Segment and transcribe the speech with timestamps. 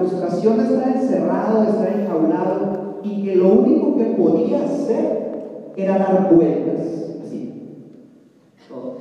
[0.00, 5.98] Frustración de estar encerrado, de estar enjaulado y que lo único que podía hacer era
[5.98, 6.80] dar vueltas,
[7.22, 7.86] así,
[8.68, 8.96] todo,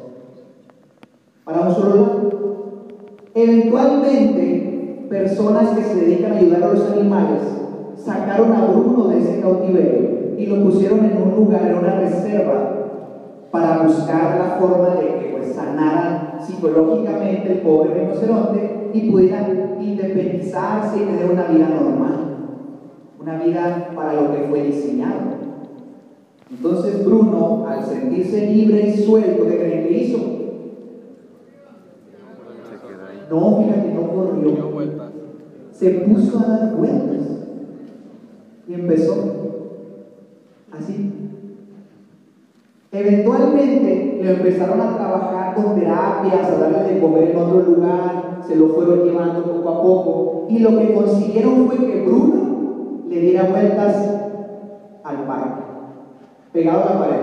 [1.44, 2.30] para un solo lado.
[3.34, 7.42] Eventualmente, personas que se dedican a ayudar a los animales
[7.96, 12.76] sacaron a Bruno de ese cautiverio y lo pusieron en un lugar, en una reserva,
[13.52, 20.98] para buscar la forma de que pues, sanara psicológicamente el pobre rinoceronte y pudieran independizarse
[20.98, 22.38] y tener una vida normal,
[23.20, 25.40] una vida para lo que fue diseñado.
[26.50, 30.18] Entonces Bruno, al sentirse libre y suelto, ¿qué creen que hizo?
[33.30, 34.70] No, fíjate, no corrió.
[35.72, 37.28] Se puso a dar vueltas
[38.68, 39.14] y empezó
[40.72, 41.12] así.
[42.92, 48.56] Eventualmente le empezaron a trabajar con terapias, a darle de comer en otro lugar, se
[48.56, 50.46] lo fueron llevando poco a poco.
[50.50, 54.10] Y lo que consiguieron fue que Bruno le diera vueltas
[55.04, 55.62] al parque,
[56.52, 57.22] pegado a la pared,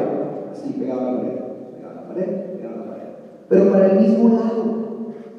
[0.53, 1.39] así, pegado a la pared,
[1.75, 3.09] pegado a la pared, pegado a la pared,
[3.49, 4.77] pero para el mismo lado.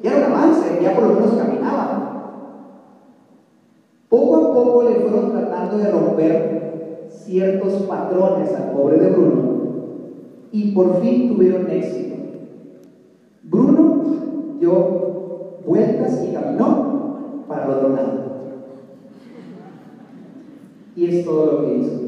[0.02, 2.44] Ya era un avance, ya por lo menos caminaba.
[4.10, 9.57] Poco a poco le fueron tratando de romper ciertos patrones al pobre de Bruno
[10.52, 12.16] y por fin tuvieron éxito.
[13.42, 18.28] Bruno yo vueltas y caminó para el otro lado.
[20.96, 22.00] Y es todo lo que hizo.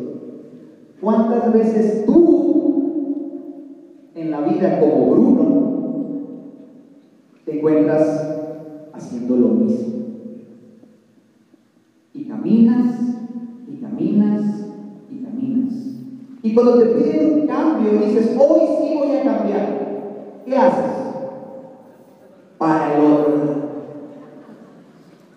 [1.00, 2.90] ¿Cuántas veces tú
[4.14, 5.70] en la vida como Bruno
[7.44, 8.38] te encuentras
[8.92, 10.00] haciendo lo mismo?
[12.12, 12.96] Y caminas,
[13.68, 14.66] y caminas,
[15.10, 16.00] y caminas.
[16.50, 20.42] Y cuando te piden un cambio, dices, hoy sí voy a cambiar.
[20.44, 20.84] ¿Qué haces?
[22.58, 23.54] para el otro.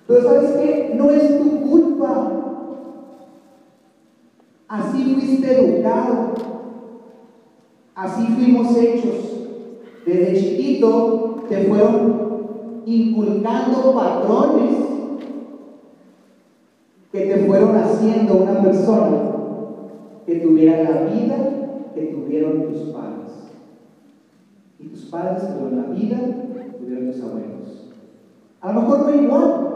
[0.07, 0.95] Pero sabes qué?
[0.95, 2.31] No es tu culpa.
[4.67, 6.33] Así fuiste educado.
[7.93, 9.13] Así fuimos hechos.
[10.07, 14.77] Desde chiquito te fueron inculcando patrones
[17.11, 19.32] que te fueron haciendo una persona
[20.25, 21.35] que tuviera la vida
[21.93, 23.51] que tuvieron tus padres.
[24.79, 26.17] Y tus padres tuvieron la vida
[26.79, 27.91] tuvieron tus abuelos.
[28.61, 29.69] A lo mejor no igual.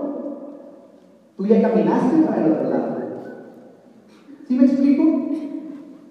[1.36, 2.98] Tú ya caminaste para el otro lado.
[4.48, 5.04] ¿Sí me explico?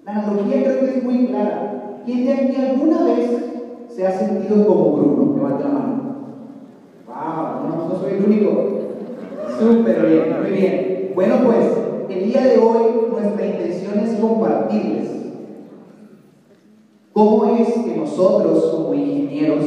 [0.05, 2.01] La analogía creo que es muy clara.
[2.05, 3.31] ¿Quién de aquí alguna vez
[3.89, 5.35] se ha sentido como Bruno?
[5.35, 6.15] Levanta la mano.
[7.07, 7.67] ¡Wow!
[7.67, 8.79] No, no soy el único.
[9.59, 11.11] Súper bien, muy bien.
[11.15, 15.11] Bueno, pues el día de hoy nuestra intención es compartirles
[17.13, 19.63] cómo es que nosotros como ingenieros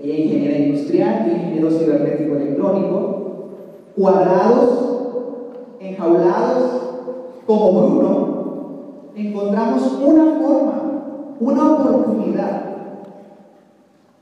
[0.00, 3.22] ella ingeniera industrial, yo ingeniero cibernético electrónico,
[3.96, 4.70] cuadrados,
[5.78, 6.82] enjaulados,
[7.46, 8.32] como Bruno,
[9.14, 10.82] encontramos una forma,
[11.38, 12.62] una oportunidad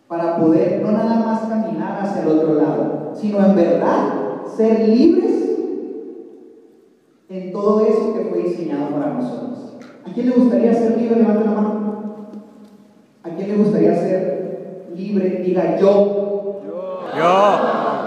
[0.06, 5.49] para poder no nada más caminar hacia el otro lado, sino en verdad ser libres
[7.30, 9.76] en todo eso que fue diseñado para nosotros.
[10.04, 11.20] ¿A quién le gustaría ser libre?
[11.20, 12.06] Levante la mano.
[13.22, 14.40] ¿A quién le gustaría ser
[14.94, 16.60] libre, diga yo.
[17.16, 17.58] Yo.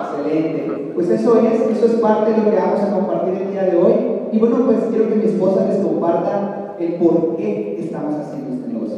[0.04, 0.92] Excelente.
[0.94, 3.78] Pues eso es, eso es parte de lo que vamos a compartir el día de
[3.78, 3.94] hoy.
[4.34, 8.74] Y bueno, pues quiero que mi esposa les comparta el por qué estamos haciendo este
[8.74, 8.98] negocio.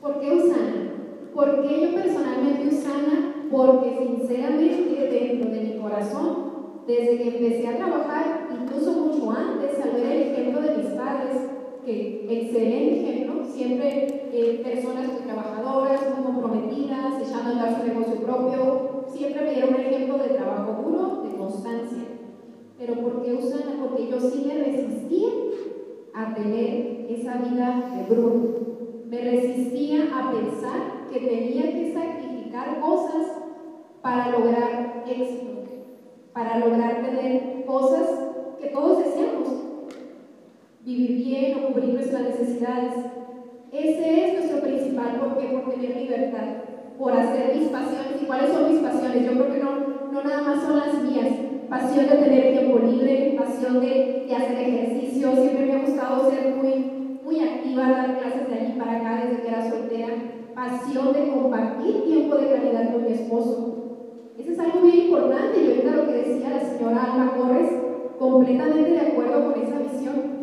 [0.00, 0.90] ¿Por qué Usana?
[1.32, 3.34] ¿Por qué yo personalmente Usana?
[3.50, 6.53] Porque sinceramente dentro de mi corazón,
[6.86, 11.36] desde que empecé a trabajar, incluso mucho antes, al ver el ejemplo de mis padres,
[11.84, 19.04] que excelente ejemplo, siempre eh, personas trabajadoras, muy comprometidas, echando a andar su negocio propio,
[19.06, 22.04] siempre me dieron un ejemplo de trabajo duro, de constancia.
[22.78, 23.78] Pero ¿por qué usan?
[23.80, 25.28] Porque yo sí me resistía
[26.14, 29.04] a tener esa vida de bruto.
[29.08, 33.26] Me resistía a pensar que tenía que sacrificar cosas
[34.02, 35.63] para lograr éxito,
[36.34, 38.08] para lograr tener cosas
[38.60, 39.48] que todos deseamos,
[40.84, 42.92] vivir bien o cubrir nuestras necesidades.
[43.72, 46.46] Ese es nuestro principal porqué por tener libertad,
[46.98, 48.20] por hacer mis pasiones.
[48.20, 49.24] ¿Y cuáles son mis pasiones?
[49.24, 51.28] Yo creo que no, no nada más son las mías.
[51.68, 55.32] Pasión de tener tiempo libre, pasión de, hacer ejercicio.
[55.36, 59.42] Siempre me ha gustado ser muy, muy activa, dar clases de allí para acá desde
[59.42, 60.08] que era soltera.
[60.54, 63.73] Pasión de compartir tiempo de calidad con mi esposo.
[64.38, 67.70] Eso es algo muy importante y ahorita lo que decía la señora Alma Corres,
[68.18, 70.34] completamente de acuerdo con esa visión.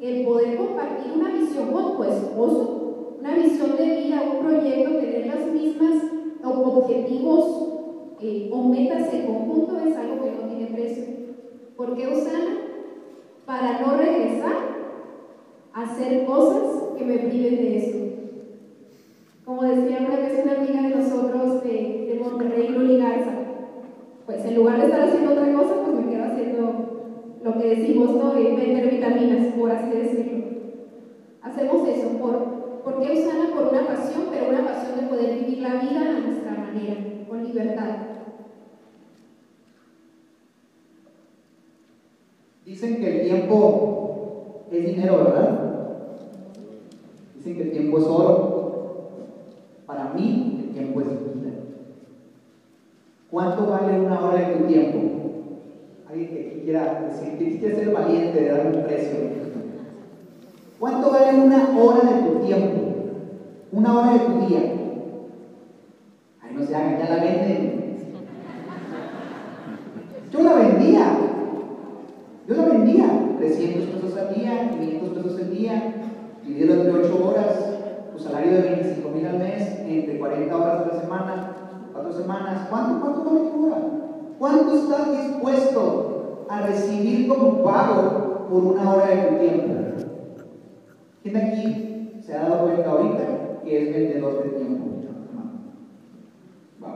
[0.00, 5.26] El poder compartir una visión con tu esposo, una visión de vida, un proyecto, tener
[5.26, 6.02] las mismas
[6.78, 7.68] objetivos
[8.20, 11.04] eh, o metas en conjunto es algo que no tiene precio.
[11.76, 12.58] ¿Por qué Usana?
[13.46, 14.56] Para no regresar
[15.72, 17.98] a hacer cosas que me priven de eso.
[19.44, 23.37] Como decía una vez una amiga de nosotros de, de Monterrey, Luli Garza,
[24.28, 28.10] pues en lugar de estar haciendo otra cosa, pues me quedo haciendo lo que decimos,
[28.10, 28.34] ¿no?
[28.34, 30.44] De vender vitaminas, por así decirlo.
[31.40, 33.54] Hacemos eso, por, ¿por qué Usana?
[33.54, 36.96] Por una pasión, pero una pasión de poder vivir la vida a nuestra manera,
[37.26, 37.88] con libertad.
[42.66, 45.58] Dicen que el tiempo es dinero, ¿verdad?
[47.34, 49.10] Dicen que el tiempo es oro.
[49.86, 51.28] Para mí, el tiempo es vida.
[53.38, 54.98] ¿Cuánto vale una hora de tu tiempo?
[56.08, 59.16] Alguien que quiera decir, que quiera ser valiente de dar un precio.
[60.80, 62.80] ¿Cuánto vale una hora de tu tiempo?
[63.70, 64.60] Una hora de tu día.
[66.42, 67.96] Ay, no se hagan, ya la venden.
[70.32, 71.16] Yo la vendía.
[72.48, 73.36] Yo la vendía.
[73.38, 75.94] 300 pesos al día, 500 pesos al día,
[76.44, 77.78] dividido entre 8 horas,
[78.12, 81.47] tu salario de 25 mil al mes, entre 40 horas a la semana,
[82.08, 82.66] 4 semanas.
[82.70, 83.76] ¿Cuánto, cuánto vale tu hora?
[84.38, 89.74] ¿Cuánto estás dispuesto a recibir como pago por una hora de tu tiempo?
[91.22, 94.84] ¿Quién de aquí se ha dado cuenta ahorita que es vendedor de tiempo?
[96.80, 96.90] Wow,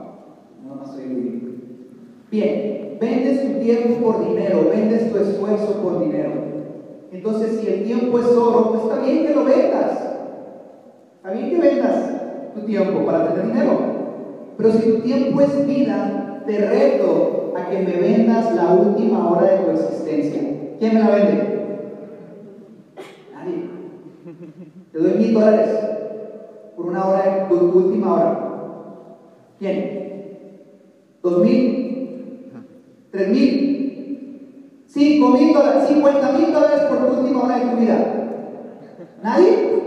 [0.67, 1.59] no más soy
[2.31, 6.31] Bien, vendes tu tiempo por dinero, vendes tu esfuerzo por dinero.
[7.11, 9.91] Entonces, si el tiempo es oro, pues está bien que lo vendas.
[11.17, 13.92] Está bien que vendas tu tiempo para tener dinero.
[14.57, 19.51] Pero si tu tiempo es vida, te reto a que me vendas la última hora
[19.51, 20.41] de tu existencia.
[20.79, 21.59] ¿Quién me la vende?
[23.33, 23.69] Nadie.
[24.91, 25.69] Te doy mil dólares
[26.75, 28.39] por una hora, tu, tu última hora.
[29.59, 30.03] ¿Quién?
[31.21, 32.51] ¿Dos mil?
[33.11, 34.83] ¿Tres mil?
[34.87, 35.87] ¿Cinco mil dólares?
[35.87, 38.13] ¿Cincuenta mil dólares por tu última hora de tu vida?
[39.23, 39.81] ¿Nadie?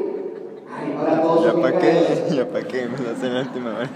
[0.69, 3.41] Ay, ahora todos Ya son pa' bien qué, ya pa' qué, me lo hacen la
[3.41, 3.91] última hora.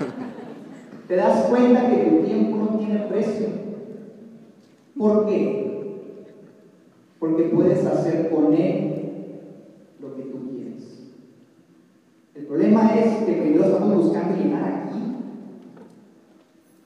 [1.11, 3.49] Te das cuenta que tu tiempo no tiene precio.
[4.97, 5.97] ¿Por qué?
[7.19, 9.41] Porque puedes hacer con él
[9.99, 11.11] lo que tú quieres.
[12.37, 15.01] El problema es que primero estamos buscando llegar aquí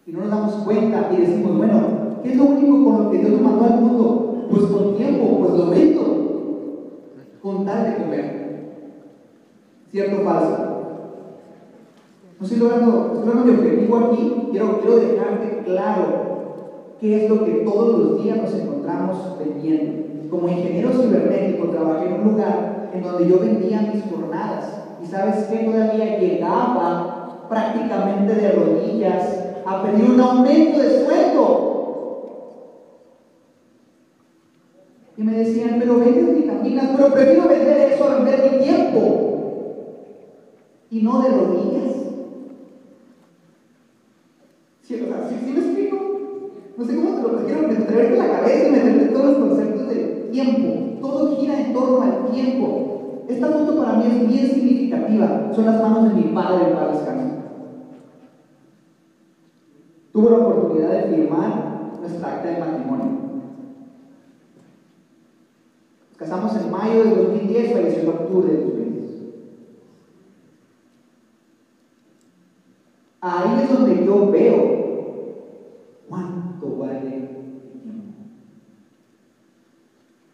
[0.07, 3.19] y no nos damos cuenta y decimos, bueno, ¿qué es lo único con lo que
[3.19, 4.47] Dios nos mandó al mundo?
[4.51, 7.03] Pues con tiempo, pues lo vendo,
[7.43, 8.71] con tal de comer.
[9.91, 10.74] ¿Cierto o falso?
[12.45, 14.49] No estoy logrando, estoy logrando mi objetivo aquí.
[14.51, 16.05] Quiero, quiero dejarte claro
[17.01, 20.29] qué es lo que todos los días nos encontramos vendiendo.
[20.29, 24.79] Como ingeniero cibernético trabajé en un lugar en donde yo vendía mis jornadas.
[25.03, 32.61] Y sabes qué, todavía llegaba prácticamente de rodillas a pedir un aumento de sueldo.
[35.17, 39.31] Y me decían, pero vendes vitaminas, pero prefiero vender eso a vender mi tiempo.
[40.91, 41.75] Y no de rodillas.
[44.87, 45.97] ¿Sí, o sea, ¿sí, sí me explico?
[46.77, 50.29] No sé cómo te lo quiero traerte la cabeza y meterte todos los conceptos de
[50.33, 51.01] tiempo.
[51.01, 53.25] Todo gira en torno al tiempo.
[53.29, 55.53] Esta foto para mí es bien significativa.
[55.55, 57.35] Son las manos de mi padre, el padre descanso.
[60.13, 63.07] Tuve la oportunidad de firmar nuestra acta de matrimonio.
[66.09, 69.05] Nos casamos en mayo de 2010, falleció en octubre de 2010.
[73.21, 74.85] Ahí es donde yo veo
[76.09, 77.23] cuánto vale el
[77.83, 78.11] tiempo.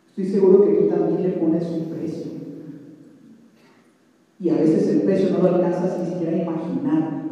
[0.09, 2.33] Estoy seguro que tú también le pones un precio.
[4.39, 7.23] Y a veces el precio no lo alcanzas ni siquiera a imaginar.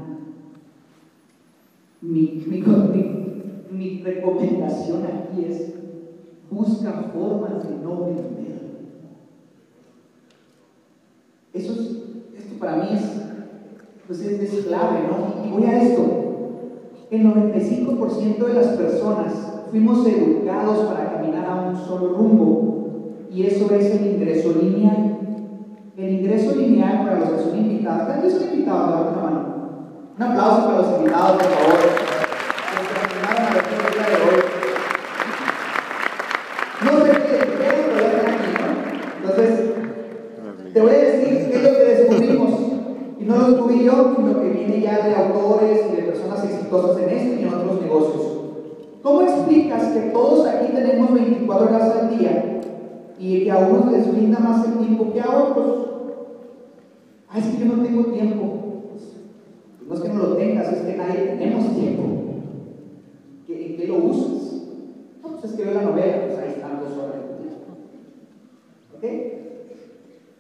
[2.01, 5.73] Mi, mi, mi, mi recomendación aquí es
[6.51, 8.69] busca formas de no vender.
[11.53, 11.81] Eso es,
[12.39, 13.03] esto para mí es,
[14.07, 15.47] pues es, clave, ¿no?
[15.47, 16.05] Y voy a esto.
[17.11, 19.33] el 95% de las personas
[19.71, 22.88] fuimos educados para caminar a un solo rumbo
[23.31, 25.19] y eso es el ingreso lineal.
[25.97, 28.03] El ingreso lineal para los que son invitados.
[28.05, 28.91] ¿Cuántos son invitados?
[28.91, 29.55] Levanten la mano.
[30.17, 31.79] Un aplauso para los invitados, por favor.
[36.85, 38.51] No sé qué pero ya están aquí.
[39.21, 39.51] Entonces,
[40.73, 42.51] te voy a decir qué es lo que descubrimos.
[43.21, 46.99] Y no lo descubrí yo, sino que viene ya de autores y de personas exitosas
[46.99, 48.23] en otros negocios.
[49.03, 52.61] ¿Cómo explicas que todos aquí tenemos 24 horas al día
[53.19, 55.87] y que a unos les brinda más el tiempo que a otros?
[57.31, 58.63] Ah, es que yo no tengo tiempo.
[59.89, 62.03] No es que no lo tengas, es que nadie tenemos tiempo.
[63.47, 64.65] ¿Qué- ¿En qué lo usas?
[65.23, 67.17] No, pues es que veo la novela, pues ahí están dos horas.
[68.95, 69.05] ¿Ok?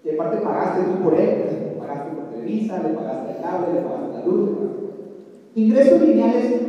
[0.04, 3.72] Y aparte pagaste tú por él, pues, le pagaste por Televisa, le pagaste el cable,
[3.72, 4.50] le pagaste la luz.
[5.54, 6.60] Ingresos lineales,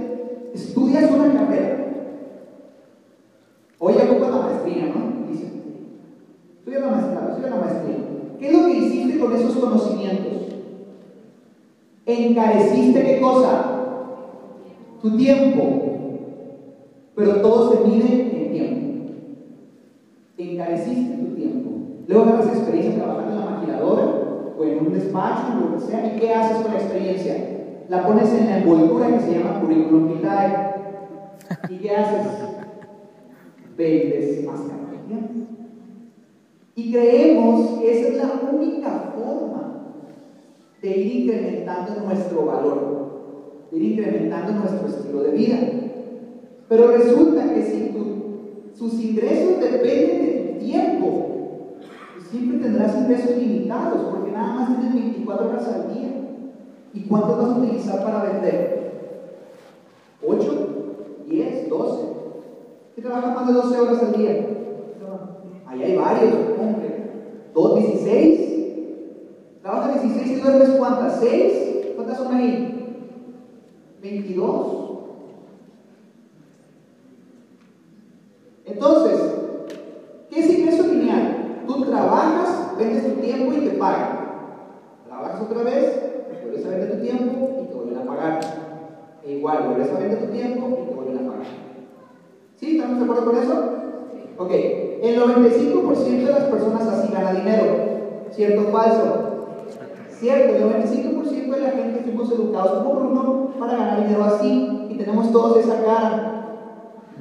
[0.54, 1.86] estudias una carrera.
[3.80, 5.28] Hoy ya ocupas la maestría, ¿no?
[5.30, 5.50] Dicen.
[6.70, 7.98] Estudia la maestría, estudia la maestría.
[8.38, 10.54] ¿Qué es lo que hiciste con esos conocimientos?
[12.06, 13.66] Encareciste qué cosa?
[15.02, 15.64] Tu tiempo.
[17.16, 19.14] Pero todo se mide en tiempo.
[20.38, 21.72] Encareciste tu tiempo.
[22.08, 24.04] Luego agarras experiencia trabajando en la maquiladora
[24.56, 26.16] o en un despacho, o lo que sea.
[26.16, 27.36] ¿Y qué haces con la experiencia?
[27.90, 30.76] La pones en la envoltura que se llama currículum vitae.
[31.68, 32.28] ¿Y qué haces?
[33.76, 34.89] Vendes más cantidad.
[36.76, 39.84] Y creemos que esa es la única forma
[40.82, 45.58] de ir incrementando nuestro valor, de ir incrementando nuestro estilo de vida.
[46.70, 51.26] Pero resulta que si tu- sus ingresos dependen de tu tiempo,
[52.14, 56.10] pues siempre tendrás ingresos limitados, porque nada más tienes 24 horas al día.
[56.94, 58.80] ¿Y cuántos vas a utilizar para vender?
[60.26, 60.68] ¿8?
[61.28, 61.68] ¿10?
[61.70, 62.00] ¿12?
[62.96, 64.49] ¿Qué trabaja más de 12 horas al día?
[68.10, 68.50] 16.
[69.64, 71.22] La otra 16, ¿tú duermes cuántas?
[71.22, 71.96] ¿6?
[71.96, 73.06] ¿Cuántas son ahí?
[74.02, 74.80] ¿22?
[78.66, 79.20] Entonces,
[80.30, 81.64] ¿qué es ingreso lineal?
[81.68, 84.20] Tú trabajas, vendes tu tiempo y te pagan.
[85.06, 86.02] Trabajas otra vez,
[86.42, 88.40] vuelves a vender tu tiempo y te vuelven a pagar.
[89.26, 91.48] E igual, vuelves a vender tu tiempo y te vuelven a pagar.
[92.56, 92.78] ¿Sí?
[92.78, 93.80] ¿Estamos de acuerdo con eso?
[94.38, 94.52] Ok.
[95.02, 97.89] El 95% de las personas así gana dinero.
[98.32, 99.30] ¿Cierto o falso?
[100.20, 104.98] Cierto, el 95% de la gente fuimos educados como Bruno para ganar dinero así y
[104.98, 106.36] tenemos todos esa cara.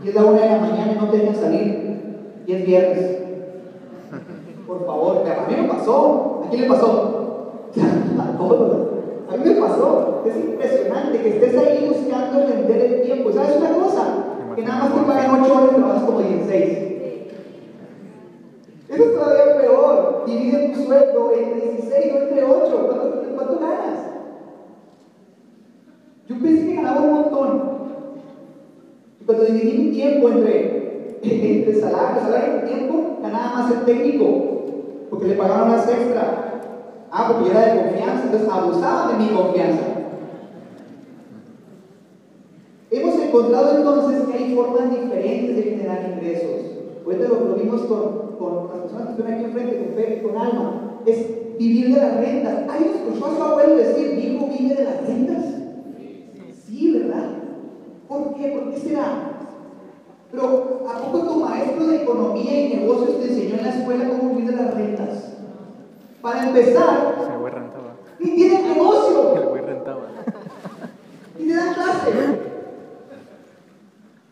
[0.03, 2.43] Y es la una de la mañana y no te dejan salir.
[2.47, 3.19] Y es viernes.
[4.67, 6.43] Por favor, a mí me pasó.
[6.45, 7.69] ¿A quién le pasó?
[8.21, 8.89] A todos.
[9.33, 10.23] A mí me pasó.
[10.27, 13.33] Es impresionante que estés ahí buscando vender el tiempo.
[13.33, 14.25] ¿Sabes una cosa?
[14.57, 16.98] Que nada más te pagan 8 horas y trabajas como 16.
[18.99, 20.25] Eso es todavía peor.
[20.27, 22.89] Divide tu sueldo entre 16 o entre 8.
[23.37, 24.07] ¿Cuánto, ganas?
[26.27, 27.79] Yo pensé que ganaba un montón.
[29.21, 34.65] Y cuando dividí mi tiempo entre, entre salario, salario y tiempo, ganaba más el técnico.
[35.11, 36.61] Porque le pagaban más extra.
[37.13, 39.85] Ah, porque era de confianza, entonces abusaban de mi confianza.
[42.91, 46.79] Hemos encontrado entonces que hay formas diferentes de generar ingresos.
[47.05, 50.37] Ahorita lo vimos con, con las personas que están aquí enfrente, con Pepe y con
[50.39, 51.01] Alma.
[51.07, 52.55] Es vivir de las rentas.
[52.71, 55.45] ¿Alguien escuchó a su abuelo decir, mi hijo vive de las rentas?
[56.67, 57.31] Sí, ¿verdad?
[58.09, 58.49] ¿Por qué?
[58.49, 59.33] ¿Por qué será?
[60.31, 64.35] Pero ¿a poco tu maestro de economía y negocios te enseñó en la escuela cómo
[64.35, 65.35] vivir de las rentas?
[66.21, 67.95] Para empezar, El güey rentaba.
[68.19, 70.03] ni tienen El negocio, güey rentaba.
[71.39, 72.11] ni te dan clase.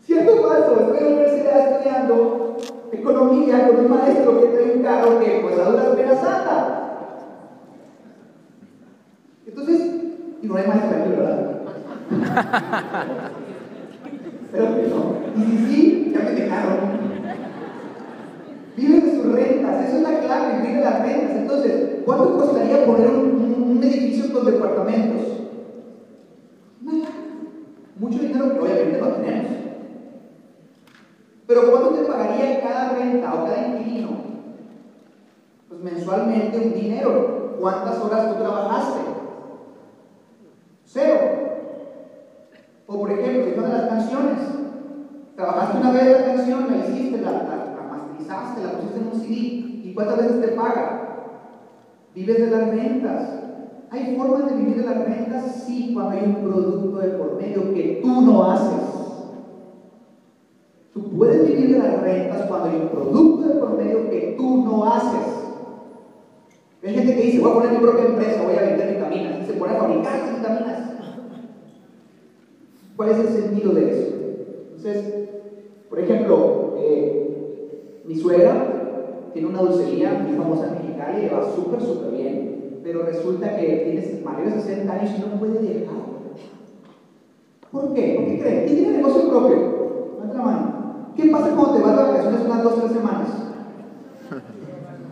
[0.05, 0.81] ¿Cierto o falso?
[0.81, 2.46] Estoy en la universidad estudiando
[2.93, 6.83] economía con un maestro que trae un carro que pues a duras penas anda.
[9.47, 9.95] Entonces,
[10.43, 11.53] y no hay maestro aquí, ¿verdad?
[14.53, 15.17] Que no.
[15.37, 16.79] Y si sí, ya me dejaron.
[18.77, 21.37] Vive de sus rentas, esa es la clave, vive de las rentas.
[21.37, 21.73] Entonces,
[22.07, 25.23] ¿cuánto costaría poner un, un- un edificio con departamentos?
[26.83, 27.09] Nada.
[27.99, 29.51] Mucho dinero que obviamente no tenemos.
[31.47, 34.09] Pero ¿cuánto te pagaría cada renta o cada inquilino?
[35.69, 37.57] Pues mensualmente un dinero.
[37.61, 39.01] ¿Cuántas horas tú trabajaste?
[40.85, 41.19] Cero.
[42.87, 44.41] O por ejemplo, una de las canciones.
[45.37, 49.21] Trabajaste una vez la canción, la hiciste, la, la, la masterizaste, la pusiste en un
[49.21, 49.35] CD.
[49.85, 51.03] ¿Y cuántas veces te paga?
[52.15, 53.41] Vives de las rentas.
[53.91, 55.65] ¿Hay formas de vivir de las rentas?
[55.67, 58.86] Sí, cuando hay un producto de por medio que tú no haces.
[60.97, 64.65] Tú puedes vivir de las rentas cuando hay un producto de por medio que tú
[64.65, 65.27] no haces.
[66.83, 69.43] Hay gente que dice, voy a poner mi propia empresa, voy a vender vitaminas.
[69.43, 70.91] Y se pone a fabricar vitaminas.
[72.97, 74.15] ¿Cuál es el sentido de eso?
[74.75, 75.15] Entonces,
[75.91, 81.83] por ejemplo, eh, mi suegra tiene una dulcería muy famosa en Mexicali le va súper,
[81.83, 82.81] súper bien.
[82.83, 85.97] Pero resulta que tiene mayores de 60 años y no puede dejar.
[87.71, 88.15] ¿Por qué?
[88.17, 88.65] ¿Por qué creen?
[88.65, 89.77] ¿Quién tiene negocio propio?
[90.37, 90.66] Levanta.
[91.17, 93.29] ¿Qué pasa cuando te vas de vacaciones unas dos o tres semanas?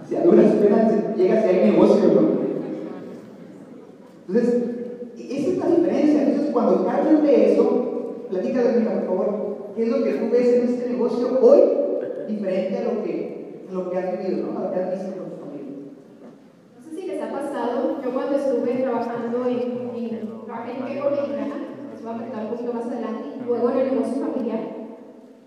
[0.06, 2.44] Si a duras penas llegas y hay negocio, ¿no?
[4.28, 4.62] Entonces,
[5.16, 6.22] esa es la diferencia.
[6.22, 10.46] Entonces, cuando Carmen ve eso, platícale, mija, por favor, ¿qué es lo que tú ves
[10.54, 11.60] en este negocio hoy
[12.28, 14.58] diferente a lo que, lo que has vivido, ¿no?
[14.58, 15.72] a lo que has visto con tu familia?
[16.76, 19.58] No sé si les ha pasado, yo cuando estuve trabajando en,
[19.94, 20.34] en, en
[21.92, 24.73] les voy a contar un poquito más adelante, luego en el negocio familiar,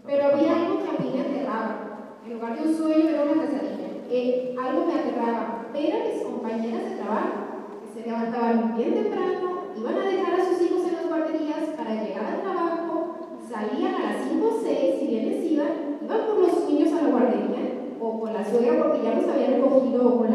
[0.08, 2.16] pero había algo que a mí me aterraba.
[2.26, 3.88] En lugar de un sueño era una pesadilla.
[4.10, 5.68] Eh, algo me aterraba.
[5.74, 10.62] Ver mis compañeras de trabajo que se levantaban bien temprano, iban a dejar a sus
[10.66, 13.16] hijos en las guarderías para llegar al trabajo,
[13.48, 17.04] salían a las 5 o 6, si bien les iban, iban por los niños a
[17.04, 20.30] la guardería o con la suegra porque ya los habían recogido o con,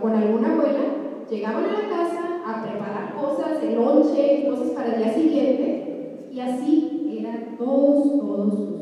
[0.00, 0.84] con alguna abuela,
[1.28, 6.40] llegaban a la casa a preparar cosas, el lonche, cosas para el día siguiente, y
[6.40, 8.75] así eran todos, todos.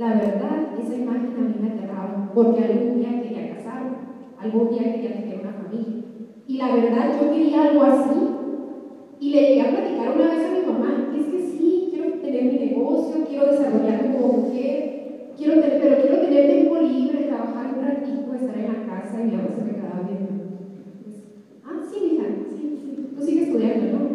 [0.00, 3.98] La verdad, esa imagen a mí me aterraba, porque algún día quería casarme,
[4.38, 6.04] algún día quería tener una familia.
[6.48, 8.20] Y la verdad, yo quería algo así.
[9.20, 12.44] Y le llegué a platicar una vez a mi mamá, es que sí, quiero tener
[12.44, 17.84] mi negocio, quiero desarrollarme como mujer, quiero tener, pero quiero tener tiempo libre, trabajar un
[17.84, 20.44] ratito, estar en la casa, y mi mamá se me quedaba viendo.
[21.62, 24.10] Ah, sí, mija, sí, sí, tú sigues estudiando, ¿no?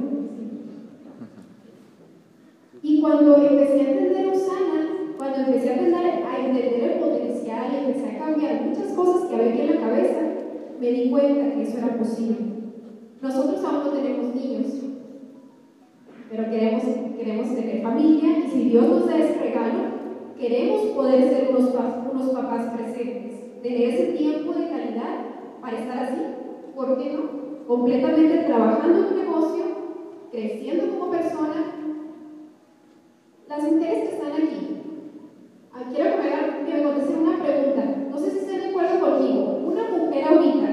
[2.81, 4.84] Y cuando empecé a entender Osana,
[5.25, 9.35] cuando empecé a entender, a entender el potencial y empecé a cambiar muchas cosas que
[9.35, 10.19] había en la cabeza,
[10.79, 12.37] me di cuenta que eso era posible.
[13.21, 14.67] Nosotros aún no tenemos niños,
[16.29, 16.83] pero queremos,
[17.17, 19.79] queremos tener familia y si Dios nos da ese regalo,
[20.37, 21.73] queremos poder ser unos,
[22.11, 25.25] unos papás presentes, tener ese tiempo de calidad
[25.59, 26.21] para estar así,
[26.75, 27.65] ¿por qué no?
[27.65, 29.63] Completamente trabajando en un negocio,
[30.31, 31.71] creciendo como persona.
[33.47, 34.84] Las mujeres están aquí,
[35.93, 37.83] quiero que me, hagan, que me contesten una pregunta.
[38.11, 39.61] No sé si están de acuerdo conmigo.
[39.65, 40.69] Una mujer ahorita,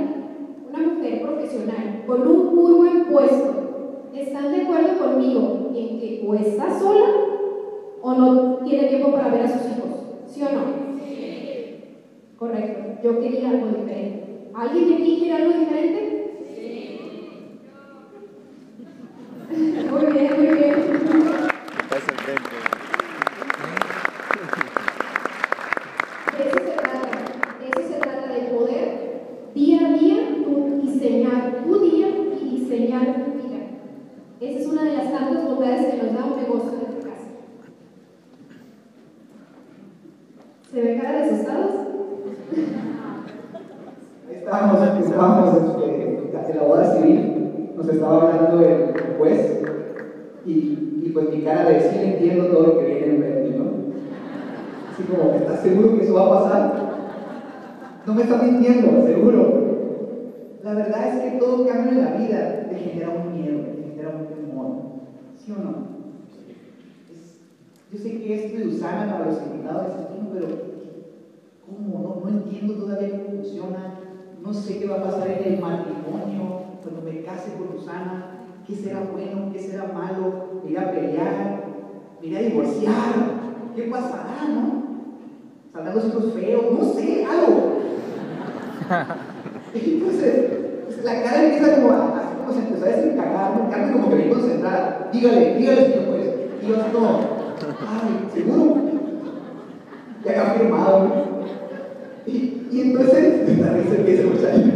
[0.68, 6.34] una mujer profesional, con un muy buen puesto, ¿están de acuerdo conmigo en que o
[6.34, 7.06] está sola
[8.00, 9.90] o no tiene tiempo para ver a sus hijos?
[10.26, 10.62] ¿Sí o no?
[11.04, 11.76] Sí.
[12.38, 13.00] Correcto.
[13.02, 14.48] Yo quería algo diferente.
[14.54, 16.36] ¿Alguien de aquí quiere algo diferente?
[16.54, 16.98] Sí.
[19.90, 20.74] Muy bien, muy bien.
[21.88, 22.50] Pasa enfrente.
[26.38, 27.10] De eso se trata,
[27.60, 29.12] de eso se trata de poder
[29.54, 32.08] día a día tú diseñar tu día
[32.40, 33.60] y diseñar tu vida.
[34.40, 37.28] Esa es una de las tantas bondades que nos da un negocio de tu casa.
[40.72, 41.70] ¿Se ve cara de asustados?
[44.30, 49.62] Estábamos, estábamos este, en la boda civil, nos estaba hablando el juez
[50.44, 50.50] y,
[51.04, 53.64] y pues mi cara de sí entiendo todo lo que viene en mente, ¿no?
[54.92, 56.92] Así como, ¿estás seguro que eso va a pasar?
[58.06, 59.62] No me está mintiendo, seguro.
[60.64, 64.10] La verdad es que todo cambio en la vida te genera un miedo, te genera
[64.10, 64.72] un temor.
[65.36, 65.70] ¿Sí o no?
[67.10, 67.38] Es-
[67.92, 70.46] yo sé que esto de Usana para los invitados es aquí, pero
[71.64, 71.98] ¿cómo?
[72.02, 73.94] No, no entiendo todavía cómo funciona.
[74.42, 78.26] No sé qué va a pasar en el matrimonio cuando me case con Usana.
[78.66, 79.52] ¿Qué será bueno?
[79.52, 80.60] ¿Qué será malo?
[80.64, 81.64] ¿Me iré a pelear?
[82.20, 83.14] ¿Me iré a divorciar?
[83.74, 84.82] ¿Qué pasará, no?
[85.72, 86.64] ¿Saldrán los hijos feos?
[86.72, 87.78] No sé, algo.
[89.74, 90.50] Entonces,
[90.84, 93.70] pues, la cara empieza como a, así como se empezó a desencajar, ¿no?
[93.70, 95.08] Carmen como que bien concentrada.
[95.12, 96.34] Dígale, dígale, señor juez.
[96.62, 97.20] Y yo como,
[97.88, 98.76] ay, ¿seguro?
[100.24, 101.32] Ya ha firmado, ¿no?
[102.72, 103.72] Y, entonces, a
[104.26, 104.72] muchacho.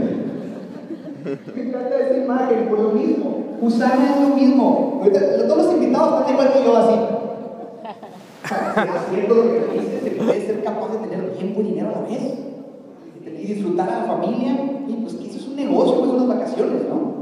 [1.57, 3.57] Me encanta esa imagen, por lo mismo.
[3.61, 5.03] Usana es lo mismo.
[5.49, 6.95] Todos los invitados están igual que yo así.
[8.45, 12.03] Haciendo lo que me dices, se puede ser capaz de tener tiempo y dinero a
[12.03, 12.35] la vez.
[13.25, 14.53] Y disfrutar a la familia.
[14.87, 17.17] Y pues que eso es un negocio, pues unas vacaciones, ¿no?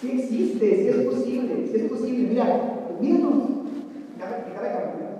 [0.00, 2.28] Sí existe, sí es posible, sí es posible.
[2.28, 2.44] Mira,
[3.00, 3.32] míranos.
[4.16, 5.12] De campeón.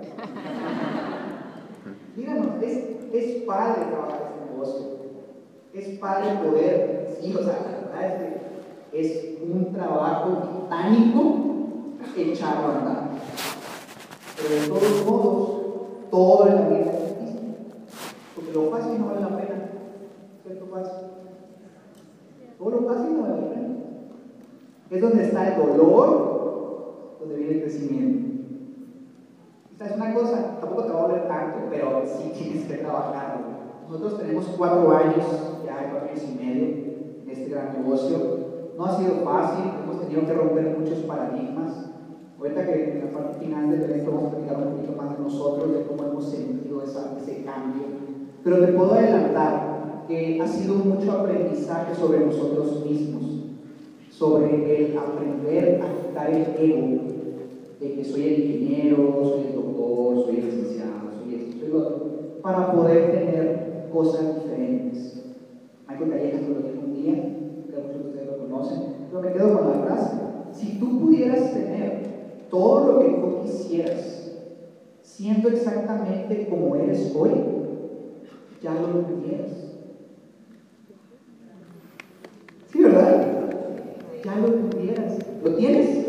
[2.15, 4.85] Míranos, es, es padre trabajar este negocio.
[5.73, 8.21] Es padre poder, sí, o sea, la verdad es
[8.91, 11.43] que es un trabajo titánico
[12.15, 13.09] echarlo a andar.
[14.35, 15.61] Pero de todos modos,
[16.11, 17.55] todo la vida es difícil.
[18.35, 19.69] Porque lo fácil no vale la pena.
[20.45, 21.07] ¿Cierto fácil?
[22.57, 23.67] Todo lo fácil no vale la pena.
[24.91, 28.32] Es donde está el dolor, donde viene el crecimiento.
[29.83, 33.37] Es una cosa, tampoco te va a doler tanto, pero sí tienes que trabajar.
[33.89, 35.25] Nosotros tenemos cuatro años,
[35.65, 36.65] ya cuatro años y medio,
[37.21, 38.17] en este gran negocio.
[38.77, 41.89] No ha sido fácil, hemos tenido que romper muchos paradigmas.
[42.39, 45.23] Ahorita que en la parte final del evento vamos a platicar un poquito más de
[45.23, 47.83] nosotros, de cómo hemos sentido ese cambio.
[48.41, 53.23] Pero te puedo adelantar que ha sido mucho aprendizaje sobre nosotros mismos,
[54.09, 57.13] sobre el aprender a quitar el ego
[57.91, 62.41] que soy el ingeniero, soy el doctor, soy el licenciado, soy esto, soy lo otro,
[62.41, 65.23] para poder tener cosas diferentes.
[65.87, 69.57] Michael Callejas lo dijo un día, que muchos de ustedes lo conocen, pero me quedo
[69.57, 70.17] con la frase.
[70.53, 72.03] Si tú pudieras tener
[72.49, 74.31] todo lo que tú quisieras,
[75.01, 77.31] siendo exactamente como eres hoy,
[78.61, 79.51] ya lo tuvieras.
[82.71, 83.49] ¿Sí, verdad?
[84.23, 85.17] Ya lo tuvieras.
[85.43, 86.02] ¿Lo tienes?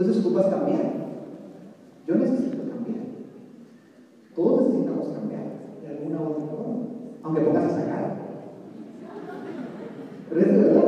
[0.00, 0.92] Entonces ocupas cambiar.
[2.08, 3.04] Yo necesito cambiar.
[4.34, 5.42] Todos necesitamos cambiar
[5.82, 6.86] de alguna u otra forma,
[7.22, 8.16] aunque pongas esa cara.
[10.30, 10.84] Pero es de verdad.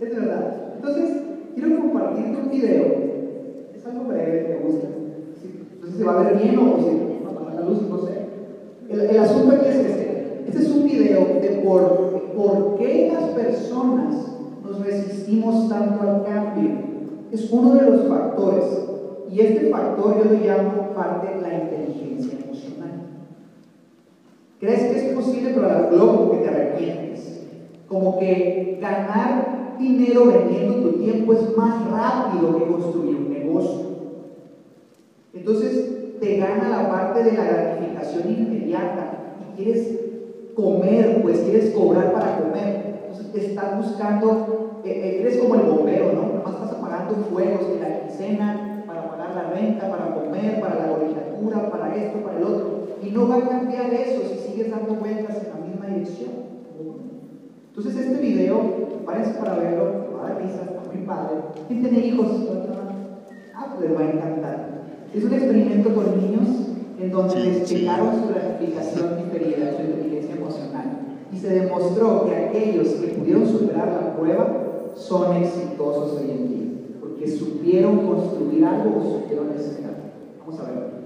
[0.00, 0.72] Es de verdad.
[0.74, 1.22] Entonces,
[1.54, 2.86] quiero compartirte un video.
[3.76, 4.88] Es algo breve, me gusta.
[5.80, 8.26] No sé si va a ver bien o si la luz, no sé.
[8.88, 10.44] El, el asunto aquí es este.
[10.44, 14.16] Este es un video de por, por qué las personas
[14.64, 16.87] nos resistimos tanto al cambio
[17.32, 18.64] es uno de los factores.
[19.30, 23.08] Y este factor yo lo llamo parte de la inteligencia emocional.
[24.58, 27.42] ¿Crees que es posible, pero luego como que te arrepientes?
[27.86, 33.86] Como que ganar dinero vendiendo tu tiempo es más rápido que construir un negocio.
[35.32, 39.98] Entonces te gana la parte de la gratificación inmediata y quieres
[40.54, 43.02] comer, pues quieres cobrar para comer.
[43.10, 46.27] Entonces estás buscando, eh, eh, eres como el bombero, ¿no?
[46.88, 51.94] Apagando fuegos en la quincena para pagar la renta, para comer, para la colegiatura, para
[51.94, 52.88] esto, para el otro.
[53.02, 56.30] Y no va a cambiar eso si sigues dando vueltas en la misma dirección.
[57.68, 58.60] Entonces este video,
[59.04, 61.36] parece para verlo, va a dar risa, está muy padre.
[61.68, 62.26] ¿Quién tiene hijos?
[63.54, 64.68] Ah, pues les va a encantar.
[65.14, 66.48] Es un experimento con niños
[66.98, 67.74] en donde Sí, les sí.
[67.76, 70.86] checaron su gratificación diferida, su inteligencia emocional.
[71.30, 74.64] Y se demostró que aquellos que pudieron superar la prueba
[74.96, 76.57] son exitosos hoy en día,
[77.30, 80.12] supieron construir algo o supieron desarrollar.
[80.38, 80.98] Vamos a ver.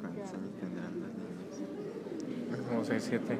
[0.00, 1.58] ¿Cuántos años tendrán los niños?
[2.68, 3.38] Como 6, 7.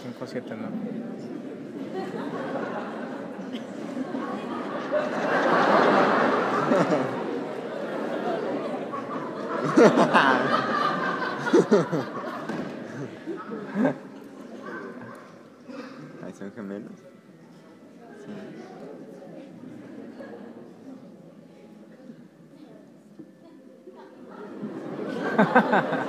[0.00, 0.68] 5, 7, ¿no?
[16.24, 16.92] Ahí son gemelos.
[25.38, 26.08] Ha ha ha.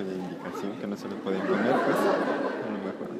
[0.00, 3.10] de indicación que no se lo pueden poner, pues a lo mejor.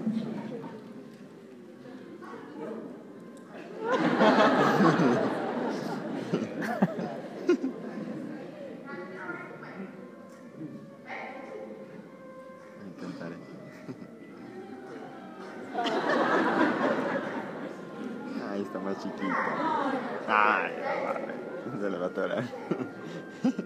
[12.86, 13.36] Intentaré.
[18.50, 19.36] Ay, está más chiquita.
[20.26, 20.72] Ay,
[21.78, 22.44] se le va a atorar.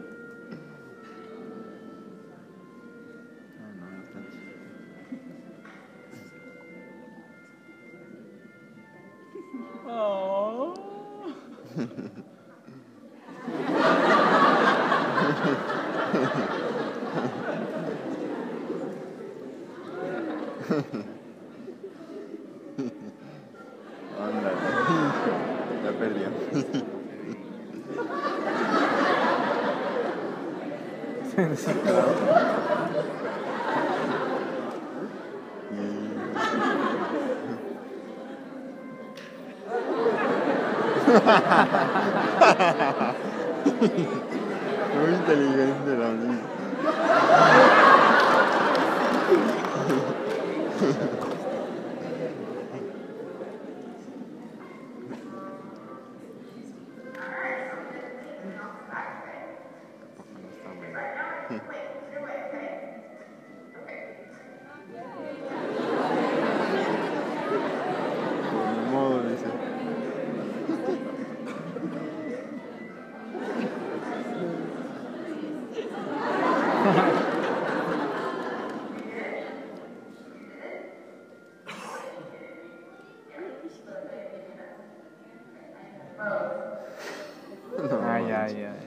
[88.46, 88.64] Ay.
[88.64, 88.86] ay.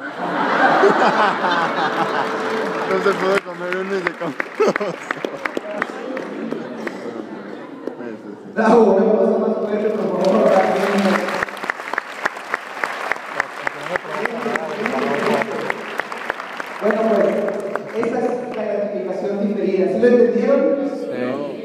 [2.90, 4.36] No se pudo comer uno y se comió
[4.78, 4.94] dos.
[8.54, 10.50] Bravo, más fuerte, por favor.
[16.82, 17.26] Bueno, pues,
[18.06, 19.92] esa es la gratificación diferida.
[19.92, 20.60] ¿Sí lo entendieron?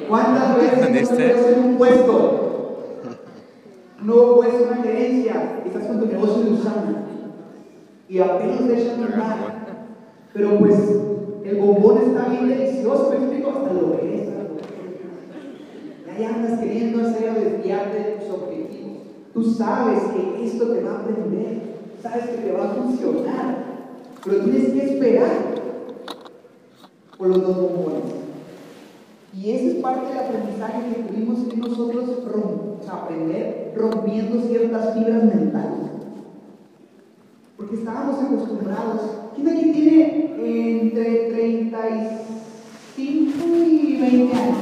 [0.09, 1.15] ¿Cuántas veces ¿Entendiste?
[1.15, 2.41] te en un puesto?
[4.03, 7.01] No puesto una gerencia, estás con tu negocio de Usana
[8.07, 9.45] y apenas le echan la mano.
[10.33, 10.75] Pero pues
[11.45, 14.29] el bombón está bien delicioso, me explico, hasta lo ves.
[16.05, 18.97] Y ahí andas queriendo hacer o desviarte de tus objetivos.
[19.33, 21.61] Tú sabes que esto te va a aprender,
[22.03, 23.65] sabes que te va a funcionar,
[24.23, 25.31] pero tienes que esperar
[27.17, 28.13] por los dos bombones.
[29.33, 34.39] Y ese es parte del aprendizaje que tuvimos que nosotros rom- o sea, aprender rompiendo
[34.47, 35.89] ciertas fibras mentales.
[37.57, 39.01] Porque estábamos acostumbrados.
[39.35, 40.01] ¿Quién aquí tiene
[40.81, 44.57] entre 35 y 20 años?